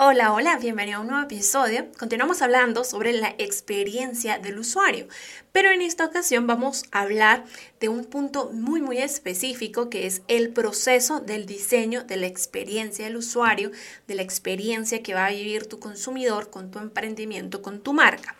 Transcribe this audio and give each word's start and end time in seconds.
Hola, 0.00 0.32
hola, 0.32 0.56
bienvenido 0.58 0.98
a 0.98 1.00
un 1.00 1.08
nuevo 1.08 1.24
episodio. 1.24 1.88
Continuamos 1.98 2.40
hablando 2.40 2.84
sobre 2.84 3.12
la 3.12 3.34
experiencia 3.36 4.38
del 4.38 4.60
usuario, 4.60 5.08
pero 5.50 5.72
en 5.72 5.82
esta 5.82 6.04
ocasión 6.04 6.46
vamos 6.46 6.84
a 6.92 7.00
hablar 7.00 7.44
de 7.80 7.88
un 7.88 8.04
punto 8.04 8.50
muy 8.52 8.80
muy 8.80 8.98
específico 8.98 9.90
que 9.90 10.06
es 10.06 10.22
el 10.28 10.50
proceso 10.50 11.18
del 11.18 11.46
diseño 11.46 12.04
de 12.04 12.16
la 12.16 12.28
experiencia 12.28 13.06
del 13.06 13.16
usuario, 13.16 13.72
de 14.06 14.14
la 14.14 14.22
experiencia 14.22 15.02
que 15.02 15.14
va 15.14 15.26
a 15.26 15.32
vivir 15.32 15.66
tu 15.66 15.80
consumidor 15.80 16.48
con 16.48 16.70
tu 16.70 16.78
emprendimiento, 16.78 17.60
con 17.60 17.80
tu 17.80 17.92
marca. 17.92 18.36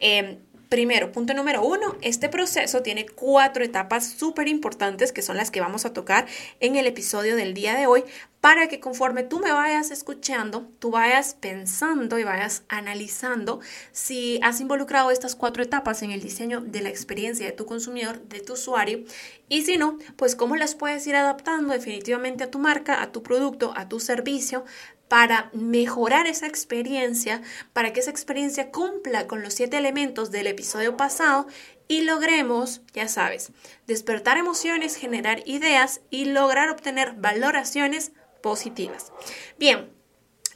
Em, 0.00 0.36
Primero, 0.70 1.10
punto 1.10 1.34
número 1.34 1.64
uno, 1.64 1.96
este 2.00 2.28
proceso 2.28 2.80
tiene 2.80 3.04
cuatro 3.04 3.64
etapas 3.64 4.08
súper 4.08 4.46
importantes 4.46 5.10
que 5.10 5.20
son 5.20 5.36
las 5.36 5.50
que 5.50 5.60
vamos 5.60 5.84
a 5.84 5.92
tocar 5.92 6.28
en 6.60 6.76
el 6.76 6.86
episodio 6.86 7.34
del 7.34 7.54
día 7.54 7.74
de 7.74 7.88
hoy 7.88 8.04
para 8.40 8.68
que 8.68 8.78
conforme 8.78 9.24
tú 9.24 9.40
me 9.40 9.50
vayas 9.50 9.90
escuchando, 9.90 10.68
tú 10.78 10.92
vayas 10.92 11.34
pensando 11.34 12.20
y 12.20 12.24
vayas 12.24 12.62
analizando 12.68 13.58
si 13.90 14.38
has 14.44 14.60
involucrado 14.60 15.10
estas 15.10 15.34
cuatro 15.34 15.64
etapas 15.64 16.04
en 16.04 16.12
el 16.12 16.22
diseño 16.22 16.60
de 16.60 16.82
la 16.82 16.88
experiencia 16.88 17.46
de 17.46 17.52
tu 17.52 17.66
consumidor, 17.66 18.22
de 18.28 18.38
tu 18.38 18.52
usuario, 18.52 19.02
y 19.48 19.62
si 19.62 19.76
no, 19.76 19.98
pues 20.14 20.36
cómo 20.36 20.54
las 20.54 20.76
puedes 20.76 21.04
ir 21.08 21.16
adaptando 21.16 21.74
definitivamente 21.74 22.44
a 22.44 22.50
tu 22.52 22.60
marca, 22.60 23.02
a 23.02 23.10
tu 23.10 23.24
producto, 23.24 23.72
a 23.76 23.88
tu 23.88 23.98
servicio, 23.98 24.64
para 25.10 25.50
mejorar 25.52 26.28
esa 26.28 26.46
experiencia, 26.46 27.42
para 27.72 27.92
que 27.92 27.98
esa 27.98 28.12
experiencia 28.12 28.70
cumpla 28.70 29.26
con 29.26 29.42
los 29.42 29.54
siete 29.54 29.76
elementos 29.76 30.30
del 30.30 30.46
episodio 30.46 30.96
pasado 30.96 31.48
y 31.88 32.02
logremos, 32.02 32.82
ya 32.94 33.08
sabes, 33.08 33.50
despertar 33.88 34.38
emociones, 34.38 34.94
generar 34.94 35.42
ideas 35.46 36.00
y 36.10 36.26
lograr 36.26 36.70
obtener 36.70 37.14
valoraciones 37.14 38.12
positivas. 38.40 39.12
Bien, 39.58 39.90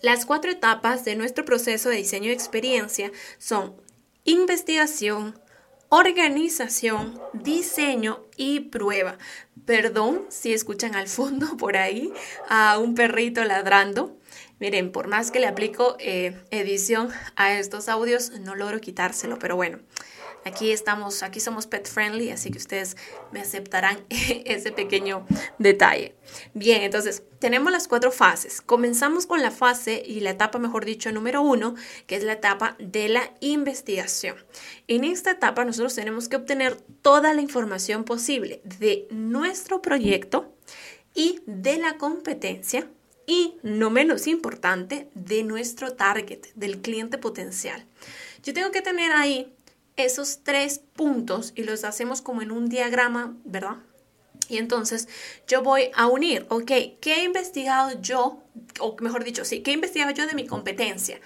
las 0.02 0.24
cuatro 0.24 0.52
etapas 0.52 1.05
de 1.05 1.16
nuestro 1.16 1.44
proceso 1.44 1.89
de 1.89 1.96
diseño 1.96 2.28
de 2.28 2.34
experiencia 2.34 3.11
son 3.39 3.74
investigación, 4.22 5.36
organización, 5.95 7.20
diseño 7.33 8.25
y 8.37 8.61
prueba. 8.61 9.17
Perdón 9.64 10.27
si 10.28 10.53
escuchan 10.53 10.97
al 10.97 11.06
fondo 11.06 11.56
por 11.59 11.77
ahí 11.77 12.12
a 12.48 12.78
un 12.78 12.97
perrito 12.97 13.45
ladrando. 13.45 14.17
Miren, 14.59 14.91
por 14.91 15.06
más 15.06 15.31
que 15.31 15.39
le 15.39 15.47
aplico 15.47 15.97
eh, 16.01 16.36
edición 16.51 17.11
a 17.36 17.55
estos 17.55 17.89
audios, 17.89 18.33
no 18.41 18.56
logro 18.56 18.81
quitárselo, 18.81 19.39
pero 19.39 19.55
bueno, 19.55 19.78
aquí 20.45 20.73
estamos, 20.73 21.23
aquí 21.23 21.41
somos 21.41 21.67
pet 21.67 21.89
friendly, 21.89 22.31
así 22.31 22.50
que 22.50 22.59
ustedes 22.59 22.97
me 23.33 23.41
aceptarán 23.41 24.05
ese 24.09 24.73
pequeño 24.73 25.27
detalle. 25.59 26.14
Bien, 26.53 26.83
entonces 26.83 27.23
tenemos 27.39 27.73
las 27.73 27.89
cuatro 27.89 28.11
fases. 28.11 28.61
Comenzamos 28.61 29.27
con 29.27 29.42
la 29.42 29.51
fase 29.51 30.03
y 30.05 30.20
la 30.20 30.31
etapa, 30.31 30.59
mejor 30.59 30.84
dicho, 30.84 31.12
número 31.12 31.42
uno, 31.42 31.75
que 32.06 32.17
es 32.17 32.25
la 32.25 32.34
etapa 32.34 32.77
de 32.78 33.09
la 33.09 33.33
investigación. 33.41 34.36
En 34.89 35.05
esta 35.05 35.33
etapa 35.33 35.64
nosotros 35.64 35.95
tenemos 35.95 36.28
que 36.28 36.36
obtener 36.36 36.77
toda 37.03 37.34
la 37.34 37.41
información 37.41 38.05
posible 38.05 38.61
de 38.64 39.06
nuestro 39.11 39.83
proyecto 39.83 40.55
y 41.14 41.41
de 41.47 41.79
la 41.79 41.97
competencia 41.97 42.89
y, 43.27 43.56
no 43.62 43.91
menos 43.91 44.27
importante, 44.27 45.08
de 45.14 45.42
nuestro 45.45 45.95
target, 45.95 46.47
del 46.55 46.81
cliente 46.83 47.19
potencial. 47.19 47.86
Yo 48.42 48.53
tengo 48.53 48.70
que 48.70 48.83
tener 48.83 49.12
ahí 49.12 49.55
esos 49.97 50.41
tres 50.42 50.81
puntos 50.95 51.53
y 51.55 51.64
los 51.64 51.84
hacemos 51.84 52.20
como 52.23 52.42
en 52.42 52.50
un 52.50 52.69
diagrama, 52.69 53.36
¿verdad? 53.45 53.77
Y 54.48 54.58
entonces 54.58 55.08
yo 55.46 55.63
voy 55.63 55.91
a 55.95 56.07
unir, 56.07 56.46
ok, 56.51 56.70
¿qué 57.01 57.14
he 57.17 57.24
investigado 57.24 58.01
yo? 58.01 58.42
O 58.80 58.96
mejor 59.01 59.24
dicho, 59.24 59.45
sí, 59.45 59.63
¿qué 59.63 59.70
he 59.70 59.74
investigado 59.74 60.13
yo 60.13 60.27
de 60.27 60.35
mi 60.35 60.46
competencia? 60.46 61.18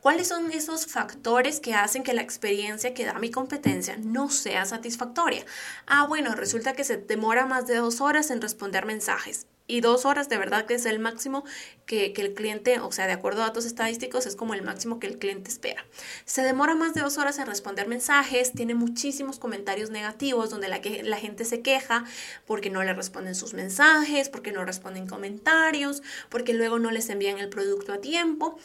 ¿Cuáles 0.00 0.28
son 0.28 0.52
esos 0.52 0.86
factores 0.86 1.58
que 1.60 1.74
hacen 1.74 2.02
que 2.02 2.12
la 2.12 2.22
experiencia 2.22 2.94
que 2.94 3.06
da 3.06 3.18
mi 3.18 3.30
competencia 3.30 3.96
no 3.96 4.28
sea 4.28 4.66
satisfactoria? 4.66 5.44
Ah, 5.86 6.06
bueno, 6.06 6.34
resulta 6.34 6.74
que 6.74 6.84
se 6.84 6.98
demora 6.98 7.46
más 7.46 7.66
de 7.66 7.76
dos 7.76 8.00
horas 8.00 8.30
en 8.30 8.42
responder 8.42 8.84
mensajes 8.84 9.46
y 9.66 9.80
dos 9.80 10.04
horas 10.04 10.28
de 10.28 10.38
verdad 10.38 10.66
que 10.66 10.74
es 10.74 10.86
el 10.86 10.98
máximo 10.98 11.44
que, 11.86 12.12
el 12.16 12.34
cliente, 12.34 12.80
o 12.80 12.90
sea, 12.92 13.06
de 13.06 13.12
acuerdo 13.12 13.42
a 13.42 13.46
datos 13.46 13.64
estadísticos, 13.64 14.26
es 14.26 14.36
como 14.36 14.54
el 14.54 14.62
máximo 14.62 14.98
que 14.98 15.06
el 15.06 15.18
cliente 15.18 15.50
espera. 15.50 15.84
Se 16.24 16.42
demora 16.42 16.74
más 16.74 16.94
de 16.94 17.00
dos 17.00 17.18
horas 17.18 17.38
en 17.38 17.46
responder 17.46 17.88
mensajes, 17.88 18.52
tiene 18.52 18.74
muchísimos 18.74 19.38
comentarios 19.38 19.90
negativos 19.90 20.50
donde 20.50 20.68
la, 20.68 20.80
que, 20.80 21.02
la 21.02 21.16
gente 21.18 21.44
se 21.44 21.62
queja 21.62 22.04
porque 22.46 22.70
no 22.70 22.82
le 22.82 22.92
responden 22.92 23.34
sus 23.34 23.54
mensajes, 23.54 24.28
porque 24.28 24.52
no 24.52 24.64
responden 24.64 25.06
comentarios, 25.06 26.02
porque 26.28 26.54
luego 26.54 26.78
no 26.78 26.90
les 26.90 27.08
envían 27.10 27.38
el 27.38 27.48
producto 27.48 27.92
a 27.92 28.00
tiempo. 28.00 28.58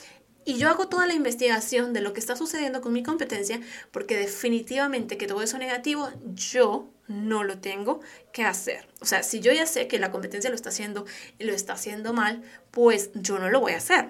Y 0.44 0.56
yo 0.56 0.70
hago 0.70 0.88
toda 0.88 1.06
la 1.06 1.14
investigación 1.14 1.94
de 1.94 2.02
lo 2.02 2.14
que 2.14 2.20
está 2.20 2.36
sucediendo 2.36 2.82
con 2.82 2.94
mi 2.94 3.04
competencia 3.04 3.62
porque 3.92 4.18
definitivamente 4.18 5.18
que 5.18 5.28
todo 5.28 5.44
eso 5.44 5.60
negativo 5.60 6.10
yo 6.34 6.90
no 7.12 7.44
lo 7.44 7.60
tengo 7.60 8.02
que 8.32 8.44
hacer. 8.44 8.88
O 9.02 9.06
sea, 9.06 9.24
si 9.24 9.40
yo 9.40 9.52
ya 9.52 9.66
sé 9.66 9.88
que 9.88 10.00
la 10.00 10.12
competencia 10.12 10.50
lo 10.50 10.56
está 10.56 10.70
haciendo 10.70 11.06
y 11.38 11.44
lo 11.44 11.54
está 11.54 11.74
haciendo 11.74 12.14
mal, 12.14 12.42
pues 12.72 13.12
yo 13.14 13.38
no 13.40 13.50
lo 13.50 13.60
voy 13.60 13.74
a 13.74 13.78
hacer 13.78 14.10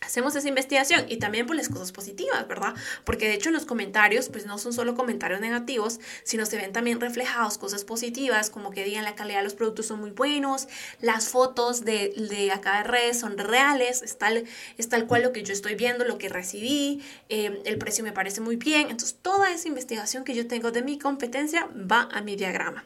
hacemos 0.00 0.36
esa 0.36 0.48
investigación 0.48 1.06
y 1.08 1.16
también 1.16 1.46
por 1.46 1.56
las 1.56 1.68
cosas 1.68 1.92
positivas, 1.92 2.46
¿verdad? 2.46 2.74
Porque 3.04 3.28
de 3.28 3.34
hecho 3.34 3.48
en 3.48 3.54
los 3.54 3.64
comentarios 3.64 4.28
pues 4.28 4.46
no 4.46 4.58
son 4.58 4.72
solo 4.72 4.94
comentarios 4.94 5.40
negativos, 5.40 6.00
sino 6.22 6.46
se 6.46 6.56
ven 6.56 6.72
también 6.72 7.00
reflejados 7.00 7.58
cosas 7.58 7.84
positivas, 7.84 8.50
como 8.50 8.70
que 8.70 8.84
digan 8.84 9.04
la 9.04 9.14
calidad 9.14 9.38
de 9.38 9.44
los 9.44 9.54
productos 9.54 9.86
son 9.86 10.00
muy 10.00 10.10
buenos, 10.10 10.68
las 11.00 11.28
fotos 11.28 11.84
de, 11.84 12.12
de 12.30 12.52
acá 12.52 12.82
de 12.82 13.14
son 13.14 13.38
reales, 13.38 14.02
es 14.02 14.18
tal, 14.18 14.44
es 14.78 14.88
tal 14.88 15.06
cual 15.06 15.22
lo 15.22 15.32
que 15.32 15.42
yo 15.42 15.52
estoy 15.52 15.74
viendo, 15.74 16.04
lo 16.04 16.18
que 16.18 16.28
recibí, 16.28 17.02
eh, 17.28 17.62
el 17.64 17.78
precio 17.78 18.04
me 18.04 18.12
parece 18.12 18.40
muy 18.40 18.56
bien, 18.56 18.90
entonces 18.90 19.16
toda 19.20 19.50
esa 19.52 19.68
investigación 19.68 20.24
que 20.24 20.34
yo 20.34 20.46
tengo 20.46 20.70
de 20.70 20.82
mi 20.82 20.98
competencia 20.98 21.68
va 21.74 22.08
a 22.12 22.20
mi 22.20 22.36
diagrama. 22.36 22.84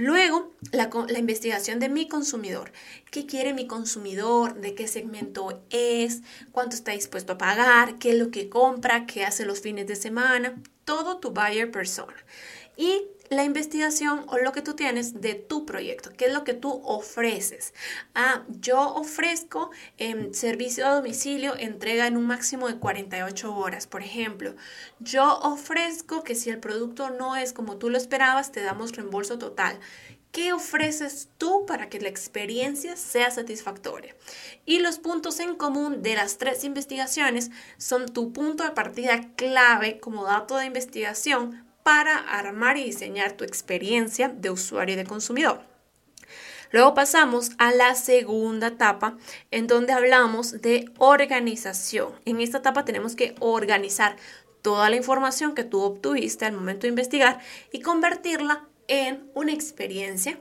Luego, 0.00 0.50
la, 0.72 0.88
investigación 1.18 1.78
de 1.78 1.90
mi 1.90 2.08
consumidor. 2.08 2.72
¿Qué 3.10 3.26
quiere 3.26 3.52
mi 3.52 3.66
consumidor? 3.66 4.54
¿De 4.54 4.74
qué 4.74 4.88
segmento 4.88 5.62
es? 5.68 6.22
¿Cuánto 6.52 6.74
está 6.74 6.92
dispuesto 6.92 7.34
a 7.34 7.38
pagar? 7.38 7.98
¿Qué 7.98 8.12
es 8.12 8.16
lo 8.16 8.30
que 8.30 8.48
compra? 8.48 9.04
¿Qué 9.04 9.26
hace 9.26 9.44
los 9.44 9.60
fines 9.60 9.86
de 9.86 9.96
semana? 9.96 10.54
Todo 10.86 11.18
tu 11.18 11.32
buyer 11.32 11.70
persona. 11.70 12.16
Y 12.78 13.02
la 13.30 13.44
investigación 13.44 14.24
o 14.26 14.38
lo 14.38 14.50
que 14.50 14.60
tú 14.60 14.74
tienes 14.74 15.20
de 15.20 15.34
tu 15.34 15.64
proyecto, 15.64 16.10
qué 16.16 16.26
es 16.26 16.32
lo 16.32 16.42
que 16.42 16.52
tú 16.52 16.82
ofreces. 16.84 17.72
Ah, 18.12 18.42
yo 18.48 18.80
ofrezco 18.94 19.70
em, 19.98 20.34
servicio 20.34 20.84
a 20.84 20.96
domicilio, 20.96 21.54
entrega 21.56 22.08
en 22.08 22.16
un 22.16 22.26
máximo 22.26 22.66
de 22.66 22.78
48 22.78 23.54
horas, 23.54 23.86
por 23.86 24.02
ejemplo. 24.02 24.56
Yo 24.98 25.38
ofrezco 25.42 26.24
que 26.24 26.34
si 26.34 26.50
el 26.50 26.58
producto 26.58 27.10
no 27.10 27.36
es 27.36 27.52
como 27.52 27.76
tú 27.76 27.88
lo 27.88 27.98
esperabas, 27.98 28.50
te 28.50 28.62
damos 28.62 28.96
reembolso 28.96 29.38
total. 29.38 29.78
¿Qué 30.32 30.52
ofreces 30.52 31.28
tú 31.38 31.66
para 31.66 31.88
que 31.88 32.00
la 32.00 32.08
experiencia 32.08 32.96
sea 32.96 33.30
satisfactoria? 33.30 34.16
Y 34.66 34.80
los 34.80 34.98
puntos 34.98 35.38
en 35.38 35.54
común 35.54 36.02
de 36.02 36.16
las 36.16 36.38
tres 36.38 36.64
investigaciones 36.64 37.52
son 37.78 38.06
tu 38.06 38.32
punto 38.32 38.64
de 38.64 38.70
partida 38.70 39.20
clave 39.36 40.00
como 40.00 40.24
dato 40.24 40.56
de 40.56 40.66
investigación 40.66 41.69
para 41.82 42.16
armar 42.18 42.76
y 42.76 42.84
diseñar 42.84 43.32
tu 43.32 43.44
experiencia 43.44 44.28
de 44.28 44.50
usuario 44.50 44.94
y 44.94 44.98
de 44.98 45.04
consumidor. 45.04 45.62
Luego 46.72 46.94
pasamos 46.94 47.50
a 47.58 47.72
la 47.72 47.94
segunda 47.96 48.68
etapa 48.68 49.16
en 49.50 49.66
donde 49.66 49.92
hablamos 49.92 50.62
de 50.62 50.88
organización. 50.98 52.12
En 52.24 52.40
esta 52.40 52.58
etapa 52.58 52.84
tenemos 52.84 53.16
que 53.16 53.34
organizar 53.40 54.16
toda 54.62 54.88
la 54.88 54.96
información 54.96 55.54
que 55.54 55.64
tú 55.64 55.80
obtuviste 55.80 56.44
al 56.44 56.52
momento 56.52 56.82
de 56.82 56.90
investigar 56.90 57.40
y 57.72 57.80
convertirla 57.80 58.68
en 58.86 59.30
una 59.34 59.52
experiencia. 59.52 60.38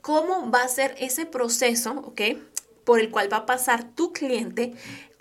¿Cómo 0.00 0.50
va 0.50 0.62
a 0.62 0.68
ser 0.68 0.96
ese 0.98 1.26
proceso? 1.26 2.12
Por 2.84 3.00
el 3.00 3.10
cual 3.10 3.32
va 3.32 3.38
a 3.38 3.46
pasar 3.46 3.84
tu 3.94 4.12
cliente 4.12 4.72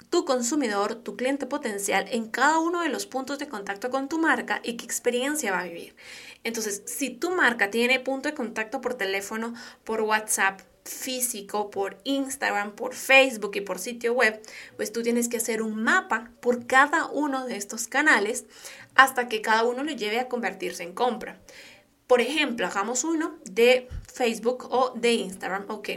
tu 0.10 0.26
consumidor, 0.26 0.96
tu 0.96 1.16
cliente 1.16 1.46
potencial 1.46 2.08
en 2.10 2.28
cada 2.30 2.60
uno 2.60 2.82
de 2.82 2.90
los 2.90 3.06
puntos 3.06 3.40
de 3.40 3.48
contacto 3.48 3.90
con 3.90 4.08
tu 4.08 4.20
marca 4.20 4.62
y 4.64 4.78
qué 4.78 4.86
experiencia 4.86 5.52
va 5.52 5.60
a 5.60 5.66
vivir. 5.66 5.96
Entonces, 6.44 6.84
si 6.86 7.10
tu 7.10 7.32
marca 7.32 7.70
tiene 7.70 8.00
punto 8.00 8.30
de 8.30 8.36
contacto 8.36 8.82
por 8.82 8.94
teléfono, 8.94 9.54
por 9.84 10.02
WhatsApp, 10.02 10.62
físico, 10.88 11.70
por 11.70 11.98
Instagram, 12.06 12.74
por 12.74 12.94
Facebook 12.94 13.56
y 13.56 13.62
por 13.62 13.80
sitio 13.80 14.14
web, 14.14 14.42
pues 14.78 14.92
tú 14.92 15.04
tienes 15.04 15.28
que 15.28 15.38
hacer 15.38 15.62
un 15.62 15.84
mapa 15.84 16.32
por 16.40 16.66
cada 16.66 17.08
uno 17.08 17.46
de 17.46 17.58
estos 17.58 17.88
canales 17.88 18.46
hasta 18.96 19.28
que 19.28 19.42
cada 19.42 19.64
uno 19.64 19.84
lo 19.84 19.92
lleve 19.92 20.20
a 20.20 20.30
convertirse 20.30 20.84
en 20.84 20.94
compra. 20.94 21.40
Por 22.08 22.22
ejemplo, 22.22 22.66
hagamos 22.66 23.04
uno 23.04 23.38
de 23.44 23.90
Facebook 24.12 24.68
o 24.72 24.94
de 24.96 25.14
Instagram. 25.14 25.66
Ok. 25.68 25.90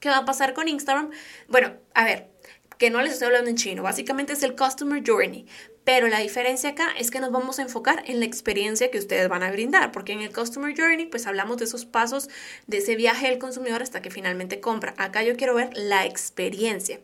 ¿Qué 0.00 0.08
va 0.08 0.18
a 0.18 0.24
pasar 0.24 0.54
con 0.54 0.68
Instagram? 0.68 1.10
Bueno, 1.48 1.72
a 1.94 2.04
ver, 2.04 2.30
que 2.78 2.90
no 2.90 3.00
les 3.02 3.14
estoy 3.14 3.26
hablando 3.26 3.50
en 3.50 3.56
chino, 3.56 3.82
básicamente 3.82 4.32
es 4.32 4.42
el 4.42 4.56
Customer 4.56 5.02
Journey. 5.04 5.46
Pero 5.84 6.08
la 6.08 6.20
diferencia 6.20 6.70
acá 6.70 6.88
es 6.98 7.10
que 7.10 7.20
nos 7.20 7.30
vamos 7.30 7.58
a 7.58 7.62
enfocar 7.62 8.02
en 8.06 8.18
la 8.18 8.26
experiencia 8.26 8.90
que 8.90 8.98
ustedes 8.98 9.28
van 9.28 9.42
a 9.42 9.50
brindar, 9.50 9.92
porque 9.92 10.12
en 10.12 10.20
el 10.20 10.32
Customer 10.32 10.74
Journey 10.76 11.06
pues 11.06 11.26
hablamos 11.26 11.58
de 11.58 11.64
esos 11.64 11.84
pasos, 11.84 12.28
de 12.66 12.78
ese 12.78 12.96
viaje 12.96 13.28
del 13.28 13.38
consumidor 13.38 13.82
hasta 13.82 14.02
que 14.02 14.10
finalmente 14.10 14.60
compra. 14.60 14.94
Acá 14.96 15.22
yo 15.22 15.36
quiero 15.36 15.54
ver 15.54 15.70
la 15.74 16.06
experiencia. 16.06 17.00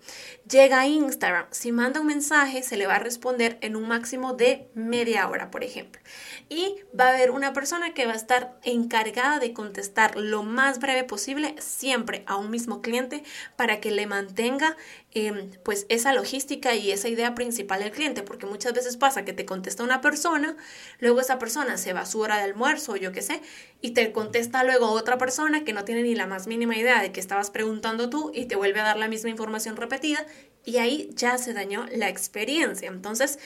Llega 0.49 0.81
a 0.81 0.87
Instagram, 0.87 1.47
si 1.51 1.73
manda 1.73 2.01
un 2.01 2.07
mensaje 2.07 2.63
se 2.63 2.77
le 2.77 2.87
va 2.87 2.97
a 2.97 2.99
responder 2.99 3.59
en 3.61 3.77
un 3.77 3.87
máximo 3.87 4.33
de 4.33 4.69
media 4.75 5.29
hora, 5.29 5.51
por 5.51 5.63
ejemplo. 5.63 6.01
Y 6.49 6.77
va 6.99 7.09
a 7.09 7.15
haber 7.15 7.31
una 7.31 7.53
persona 7.53 7.95
que 7.95 8.07
va 8.07 8.13
a 8.13 8.17
estar 8.17 8.59
encargada 8.65 9.39
de 9.39 9.53
contestar 9.53 10.17
lo 10.17 10.43
más 10.43 10.79
breve 10.79 11.05
posible 11.05 11.55
siempre 11.59 12.25
a 12.27 12.37
un 12.37 12.51
mismo 12.51 12.81
cliente 12.83 13.23
para 13.57 13.81
que 13.81 13.91
le 13.91 14.07
mantenga 14.07 14.77
em, 15.13 15.51
pues 15.63 15.87
esa 15.89 16.13
logística 16.13 16.75
y 16.75 16.91
esa 16.91 17.09
idea 17.09 17.35
principal 17.35 17.81
del 17.81 17.93
cliente, 17.93 18.23
porque 18.23 18.47
muchas 18.47 18.70
veces 18.75 18.97
pasa 18.97 19.25
que 19.25 19.33
te 19.33 19.45
contesta 19.45 19.83
una 19.83 20.01
persona, 20.01 20.57
luego 20.99 21.21
esa 21.21 21.39
persona 21.39 21.77
se 21.77 21.93
va 21.93 22.01
a 22.01 22.07
su 22.07 22.21
hora 22.21 22.37
de 22.37 22.45
almuerzo 22.45 22.93
o 22.93 22.97
yo 22.97 23.13
qué 23.13 23.23
sé, 23.23 23.41
y 23.81 23.91
te 23.91 24.13
contesta 24.13 24.65
luego 24.65 24.91
otra 24.91 25.19
persona 25.19 25.65
que 25.65 25.73
no 25.73 25.85
tiene 25.85 26.03
ni 26.03 26.15
la 26.15 26.27
más 26.27 26.47
mínima 26.47 26.77
idea 26.77 27.01
de 27.03 27.13
que 27.13 27.21
estabas 27.21 27.51
preguntando 27.51 28.11
tú 28.11 28.33
y 28.35 28.47
te 28.47 28.57
vuelve 28.57 28.81
a 28.81 28.85
dar 28.85 28.97
la 28.97 29.09
misma 29.09 29.31
información 29.31 29.77
repetida 29.77 30.27
y 30.65 30.79
ahí 30.79 31.11
ya 31.15 31.39
se 31.39 31.53
dañó 31.53 31.87
la 31.93 32.09
experiencia. 32.09 32.89
Entonces, 32.89 33.39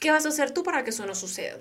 ¿qué 0.00 0.10
vas 0.10 0.26
a 0.26 0.30
hacer 0.30 0.52
tú 0.52 0.62
para 0.62 0.84
que 0.84 0.90
eso 0.90 1.06
no 1.06 1.14
suceda? 1.14 1.58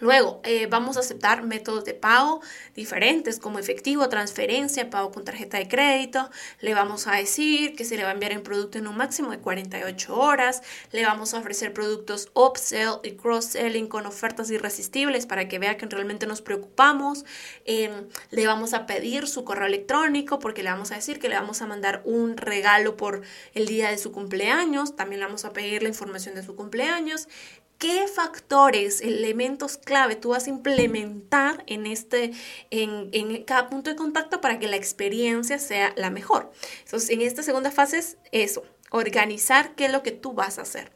Luego, 0.00 0.40
eh, 0.44 0.66
vamos 0.66 0.98
a 0.98 1.00
aceptar 1.00 1.42
métodos 1.42 1.84
de 1.84 1.94
pago 1.94 2.40
diferentes 2.74 3.38
como 3.38 3.58
efectivo, 3.58 4.08
transferencia, 4.10 4.90
pago 4.90 5.10
con 5.10 5.24
tarjeta 5.24 5.56
de 5.56 5.68
crédito. 5.68 6.28
Le 6.60 6.74
vamos 6.74 7.06
a 7.06 7.12
decir 7.12 7.74
que 7.74 7.84
se 7.84 7.96
le 7.96 8.02
va 8.02 8.10
a 8.10 8.12
enviar 8.12 8.32
el 8.32 8.42
producto 8.42 8.76
en 8.76 8.88
un 8.88 8.96
máximo 8.96 9.30
de 9.30 9.38
48 9.38 10.14
horas. 10.14 10.62
Le 10.92 11.02
vamos 11.04 11.32
a 11.32 11.38
ofrecer 11.38 11.72
productos 11.72 12.30
upsell 12.34 13.00
y 13.04 13.12
cross-selling 13.12 13.88
con 13.88 14.04
ofertas 14.04 14.50
irresistibles 14.50 15.24
para 15.24 15.48
que 15.48 15.58
vea 15.58 15.78
que 15.78 15.86
realmente 15.86 16.26
nos 16.26 16.42
preocupamos. 16.42 17.24
Em, 17.64 18.08
le 18.30 18.46
vamos 18.46 18.74
a 18.74 18.84
pedir 18.84 19.26
su 19.26 19.44
correo 19.44 19.66
electrónico 19.66 20.38
porque 20.38 20.62
le 20.62 20.70
vamos 20.70 20.92
a 20.92 20.96
decir 20.96 21.18
que 21.18 21.30
le 21.30 21.36
vamos 21.36 21.62
a 21.62 21.66
mandar 21.66 22.02
un 22.04 22.36
regalo 22.36 22.98
por 22.98 23.22
el 23.54 23.66
día 23.66 23.90
de 23.90 23.96
su 23.96 24.12
cumpleaños. 24.12 24.94
También 24.94 25.20
le 25.20 25.26
vamos 25.26 25.46
a 25.46 25.54
pedir 25.54 25.82
la 25.82 25.88
información 25.88 26.34
de 26.34 26.42
su 26.42 26.54
cumpleaños 26.54 27.28
qué 27.78 28.06
factores, 28.08 29.00
elementos 29.00 29.76
clave 29.76 30.16
tú 30.16 30.30
vas 30.30 30.46
a 30.46 30.50
implementar 30.50 31.64
en, 31.66 31.86
este, 31.86 32.32
en, 32.70 33.08
en, 33.12 33.44
cada 33.44 33.68
punto 33.68 33.90
de 33.90 33.96
contacto 33.96 34.40
para 34.40 34.58
que 34.58 34.68
la 34.68 34.76
experiencia 34.76 35.58
sea 35.58 35.92
la 35.96 36.10
mejor. 36.10 36.52
Entonces, 36.84 37.10
en 37.10 37.22
esta 37.22 37.42
segunda 37.42 37.70
fase 37.70 37.98
es 37.98 38.16
eso, 38.32 38.64
organizar 38.90 39.74
qué 39.74 39.86
es 39.86 39.92
lo 39.92 40.02
que 40.02 40.12
tú 40.12 40.32
vas 40.32 40.58
a 40.58 40.62
hacer. 40.62 40.92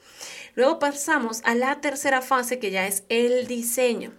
Luego 0.54 0.78
pasamos 0.78 1.42
a 1.44 1.54
la 1.54 1.80
tercera 1.80 2.22
fase 2.22 2.58
que 2.58 2.70
ya 2.70 2.86
es 2.86 3.04
el 3.08 3.46
diseño. 3.46 4.12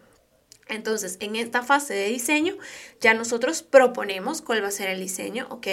Entonces, 0.68 1.18
en 1.20 1.36
esta 1.36 1.64
fase 1.64 1.94
de 1.94 2.08
diseño, 2.08 2.58
ya 3.02 3.14
nosotros 3.14 3.62
proponemos 3.62 4.42
cuál 4.42 4.64
va 4.64 4.70
a 4.70 4.72
ser 4.72 4.90
el 4.90 5.02
diseño, 5.02 5.48
¿ok? 5.50 5.68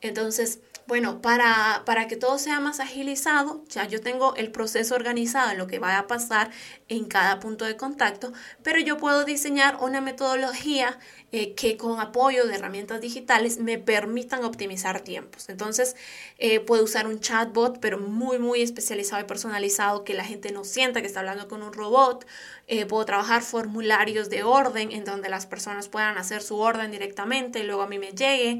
Entonces, 0.00 0.58
bueno, 0.90 1.22
para, 1.22 1.84
para, 1.86 2.08
que 2.08 2.16
todo 2.16 2.36
sea 2.36 2.58
más 2.58 2.80
agilizado, 2.80 3.62
ya 3.68 3.86
yo 3.86 4.00
tengo 4.00 4.34
el 4.34 4.50
proceso 4.50 4.96
organizado, 4.96 5.54
lo 5.54 5.68
que 5.68 5.78
va 5.78 5.96
a 5.98 6.08
pasar 6.08 6.50
en 6.88 7.04
cada 7.04 7.38
punto 7.38 7.64
de 7.64 7.76
contacto, 7.76 8.32
pero 8.64 8.80
yo 8.80 8.96
puedo 8.96 9.24
diseñar 9.24 9.76
una 9.80 10.00
metodología 10.00 10.98
eh, 11.30 11.54
que 11.54 11.76
con 11.76 12.00
apoyo 12.00 12.44
de 12.44 12.56
herramientas 12.56 13.00
digitales 13.00 13.58
me 13.58 13.78
permitan 13.78 14.42
optimizar 14.42 15.00
tiempos. 15.02 15.48
Entonces, 15.48 15.94
eh, 16.38 16.58
puedo 16.58 16.82
usar 16.82 17.06
un 17.06 17.20
chatbot, 17.20 17.78
pero 17.78 18.00
muy, 18.00 18.40
muy 18.40 18.60
especializado 18.60 19.22
y 19.22 19.26
personalizado, 19.26 20.02
que 20.02 20.14
la 20.14 20.24
gente 20.24 20.50
no 20.50 20.64
sienta 20.64 21.02
que 21.02 21.06
está 21.06 21.20
hablando 21.20 21.46
con 21.46 21.62
un 21.62 21.72
robot. 21.72 22.26
Eh, 22.66 22.84
puedo 22.86 23.04
trabajar 23.04 23.42
formularios 23.42 24.28
de 24.28 24.42
orden 24.42 24.90
en 24.90 25.04
donde 25.04 25.28
las 25.28 25.46
personas 25.46 25.88
puedan 25.88 26.18
hacer 26.18 26.42
su 26.42 26.58
orden 26.58 26.90
directamente 26.90 27.60
y 27.60 27.62
luego 27.62 27.82
a 27.82 27.86
mí 27.86 28.00
me 28.00 28.10
llegue 28.10 28.58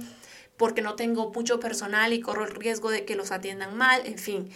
porque 0.61 0.83
no 0.83 0.95
tengo 0.95 1.31
mucho 1.31 1.59
personal 1.59 2.13
y 2.13 2.21
corro 2.21 2.45
el 2.45 2.55
riesgo 2.55 2.91
de 2.91 3.07
que 3.07 3.17
los 3.17 3.33
atiendan 3.33 3.79
mal, 3.79 4.03
en 4.05 4.19
fin. 4.19 4.51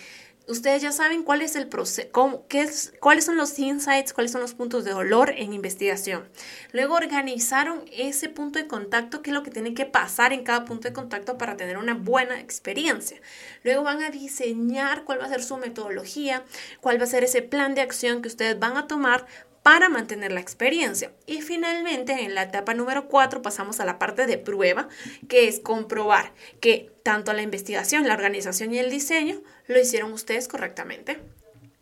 Ustedes 0.46 0.82
ya 0.82 0.92
saben 0.92 1.22
cuál 1.22 1.40
es 1.40 1.56
el 1.56 1.66
proceso, 1.66 2.44
es, 2.50 2.92
cuáles 3.00 3.24
son 3.24 3.38
los 3.38 3.58
insights, 3.58 4.12
cuáles 4.12 4.30
son 4.30 4.42
los 4.42 4.52
puntos 4.52 4.84
de 4.84 4.90
dolor 4.90 5.32
en 5.34 5.54
investigación. 5.54 6.28
Luego 6.72 6.96
organizaron 6.96 7.86
ese 7.90 8.28
punto 8.28 8.58
de 8.58 8.66
contacto, 8.66 9.22
qué 9.22 9.30
es 9.30 9.34
lo 9.34 9.42
que 9.42 9.50
tiene 9.50 9.72
que 9.72 9.86
pasar 9.86 10.34
en 10.34 10.44
cada 10.44 10.66
punto 10.66 10.88
de 10.88 10.92
contacto 10.92 11.38
para 11.38 11.56
tener 11.56 11.78
una 11.78 11.94
buena 11.94 12.38
experiencia. 12.38 13.18
Luego 13.62 13.84
van 13.84 14.02
a 14.02 14.10
diseñar 14.10 15.04
cuál 15.04 15.22
va 15.22 15.24
a 15.24 15.30
ser 15.30 15.42
su 15.42 15.56
metodología, 15.56 16.44
cuál 16.82 17.00
va 17.00 17.04
a 17.04 17.06
ser 17.06 17.24
ese 17.24 17.40
plan 17.40 17.74
de 17.74 17.80
acción 17.80 18.20
que 18.20 18.28
ustedes 18.28 18.58
van 18.58 18.76
a 18.76 18.86
tomar 18.86 19.24
para 19.64 19.88
mantener 19.88 20.31
la 20.31 20.40
experiencia. 20.40 21.11
Y 21.26 21.40
finalmente, 21.40 22.12
en 22.12 22.34
la 22.34 22.43
etapa 22.43 22.75
número 22.75 23.08
4 23.08 23.40
pasamos 23.40 23.81
a 23.81 23.87
la 23.87 23.99
parte 23.99 24.26
de 24.26 24.37
prueba, 24.37 24.90
que 25.26 25.49
es 25.49 25.58
comprobar 25.58 26.34
que 26.61 26.93
tanto 27.02 27.32
la 27.32 27.40
investigación, 27.40 28.06
la 28.06 28.12
organización 28.12 28.75
y 28.75 28.78
el 28.78 28.90
diseño 28.90 29.40
lo 29.66 29.81
hicieron 29.81 30.12
ustedes 30.12 30.49
correctamente. 30.49 31.19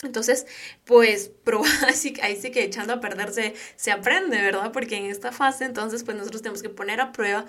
Entonces, 0.04 0.46
pues, 0.84 1.32
así, 1.88 2.14
ahí 2.22 2.40
sí 2.40 2.52
que 2.52 2.62
echando 2.62 2.92
a 2.92 3.00
perderse 3.00 3.54
se 3.74 3.90
aprende, 3.90 4.40
¿verdad? 4.40 4.70
Porque 4.70 4.96
en 4.96 5.06
esta 5.06 5.32
fase, 5.32 5.64
entonces, 5.64 6.04
pues 6.04 6.16
nosotros 6.16 6.40
tenemos 6.40 6.62
que 6.62 6.68
poner 6.68 7.00
a 7.00 7.10
prueba 7.10 7.46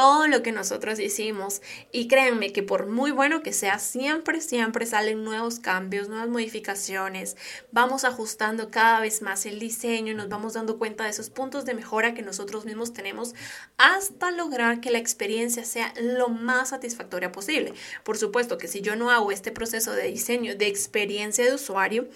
todo 0.00 0.28
lo 0.28 0.42
que 0.42 0.50
nosotros 0.50 0.98
hicimos 0.98 1.60
y 1.92 2.08
créanme 2.08 2.54
que 2.54 2.62
por 2.62 2.86
muy 2.86 3.10
bueno 3.10 3.42
que 3.42 3.52
sea, 3.52 3.78
siempre, 3.78 4.40
siempre 4.40 4.86
salen 4.86 5.24
nuevos 5.24 5.58
cambios, 5.58 6.08
nuevas 6.08 6.30
modificaciones, 6.30 7.36
vamos 7.70 8.04
ajustando 8.04 8.70
cada 8.70 9.00
vez 9.00 9.20
más 9.20 9.44
el 9.44 9.58
diseño 9.58 10.14
nos 10.14 10.30
vamos 10.30 10.54
dando 10.54 10.78
cuenta 10.78 11.04
de 11.04 11.10
esos 11.10 11.28
puntos 11.28 11.66
de 11.66 11.74
mejora 11.74 12.14
que 12.14 12.22
nosotros 12.22 12.64
mismos 12.64 12.94
tenemos 12.94 13.34
hasta 13.76 14.30
lograr 14.30 14.80
que 14.80 14.90
la 14.90 14.96
experiencia 14.96 15.66
sea 15.66 15.92
lo 16.00 16.30
más 16.30 16.70
satisfactoria 16.70 17.30
posible. 17.30 17.74
Por 18.02 18.16
supuesto 18.16 18.56
que 18.56 18.68
si 18.68 18.80
yo 18.80 18.96
no 18.96 19.10
hago 19.10 19.32
este 19.32 19.52
proceso 19.52 19.92
de 19.92 20.04
diseño 20.04 20.56
de 20.56 20.66
experiencia 20.66 21.44
de 21.44 21.52
usuario, 21.52 22.08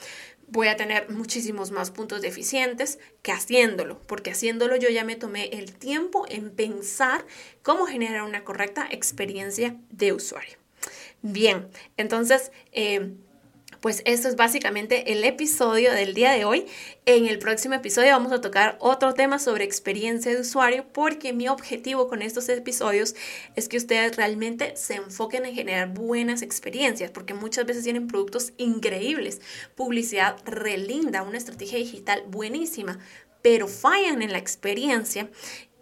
voy 0.49 0.69
a 0.69 0.77
tener 0.77 1.11
muchísimos 1.11 1.71
más 1.71 1.91
puntos 1.91 2.23
deficientes 2.23 2.99
que 3.23 3.33
haciéndolo, 3.33 4.01
porque 4.07 4.31
haciéndolo 4.31 4.77
yo 4.77 4.89
ya 4.89 5.05
me 5.05 5.17
tomé 5.17 5.47
el 5.49 5.75
tiempo 5.75 6.27
en 6.29 6.51
pensar 6.51 7.25
cómo 7.63 7.87
generar 7.87 8.23
una 8.23 8.45
correcta 8.45 8.87
experiencia 8.91 9.77
de 9.91 10.13
usuario. 10.13 10.57
Bien, 11.23 11.69
entonces... 11.97 12.53
Eh, 12.73 13.15
pues 13.85 14.01
esto 14.07 14.29
es 14.29 14.37
básicamente 14.37 15.13
el 15.13 15.23
episodio 15.25 15.93
del 15.93 16.15
día 16.15 16.33
de 16.33 16.47
hoy. 16.47 16.65
En 17.05 17.27
el 17.27 17.39
próximo 17.39 17.75
episodio 17.75 18.13
vamos 18.13 18.33
a 18.33 18.41
tocar 18.41 18.79
otro 18.81 19.13
tema 19.13 19.39
sobre 19.39 19.65
experiencia 19.65 20.33
de 20.33 20.41
usuario 20.41 20.87
porque 20.91 21.35
mi 21.35 21.49
objetivo 21.49 22.09
con 22.09 22.23
estos 22.23 22.49
episodios 22.49 23.15
es 23.57 23.69
que 23.69 23.77
ustedes 23.77 24.17
realmente 24.17 24.75
se 24.79 24.95
enfoquen 24.95 25.45
en 25.45 25.55
generar 25.55 25.93
buenas 25.93 26.41
experiencias 26.41 27.11
porque 27.11 27.35
muchas 27.35 27.67
veces 27.67 27.85
tienen 27.85 28.07
productos 28.07 28.55
increíbles, 28.57 29.43
publicidad 29.75 30.39
relinda, 30.47 31.23
una 31.23 31.37
estrategia 31.37 31.77
digital 31.77 32.23
buenísima, 32.27 33.01
pero 33.43 33.69
fallan 33.69 34.23
en 34.23 34.33
la 34.33 34.39
experiencia 34.39 35.29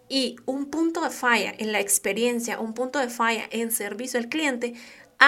y 0.09 0.35
un 0.45 0.65
punto 0.65 1.01
de 1.01 1.09
falla 1.09 1.55
en 1.57 1.71
la 1.71 1.79
experiencia, 1.79 2.59
un 2.59 2.73
punto 2.73 2.99
de 2.99 3.07
falla 3.07 3.45
en 3.49 3.71
servicio 3.71 4.19
al 4.19 4.27
cliente 4.27 4.73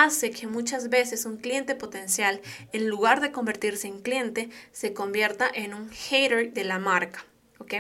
hace 0.04 0.32
que 0.32 0.48
muchas 0.48 0.90
veces 0.90 1.26
un 1.26 1.38
cliente 1.38 1.76
potencial, 1.76 2.42
en 2.74 2.88
lugar 2.88 3.22
de 3.22 3.32
convertirse 3.32 3.88
en 3.88 4.02
cliente, 4.02 4.50
se 4.72 4.94
convierta 4.94 5.50
en 5.54 5.74
un 5.74 5.90
hater 5.90 6.54
de 6.54 6.64
la 6.64 6.80
marca. 6.80 7.26
¿Ok? 7.58 7.74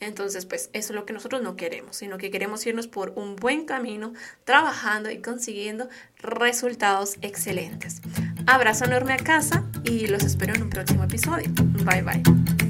Entonces, 0.00 0.44
pues 0.44 0.68
eso 0.74 0.92
es 0.92 0.94
lo 0.94 1.06
que 1.06 1.14
nosotros 1.14 1.40
no 1.42 1.56
queremos, 1.56 1.96
sino 1.96 2.18
que 2.18 2.30
queremos 2.30 2.64
irnos 2.66 2.88
por 2.88 3.14
un 3.16 3.36
buen 3.36 3.64
camino, 3.64 4.12
trabajando 4.44 5.10
y 5.10 5.22
consiguiendo 5.22 5.88
resultados 6.18 7.16
excelentes. 7.22 8.02
Abrazo 8.46 8.84
enorme 8.84 9.14
a 9.14 9.16
casa 9.16 9.64
y 9.82 10.08
los 10.08 10.24
espero 10.24 10.54
en 10.54 10.62
un 10.64 10.70
próximo 10.70 11.04
episodio. 11.04 11.50
Bye 11.84 12.02
bye. 12.02 12.63